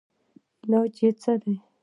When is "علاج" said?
0.63-0.97